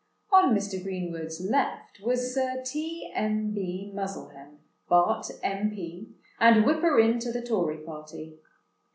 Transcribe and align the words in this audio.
On 0.31 0.55
Mr. 0.55 0.81
Greenwood's 0.81 1.39
left 1.39 1.99
was 2.01 2.33
Sir 2.33 2.63
T. 2.65 3.11
M. 3.13 3.53
B. 3.53 3.91
Muzzlehem, 3.93 4.57
Bart., 4.89 5.27
M.P., 5.43 6.15
and 6.39 6.65
Whipper 6.65 6.99
in 6.99 7.19
to 7.19 7.31
the 7.31 7.43
Tory 7.43 7.77
party. 7.77 8.39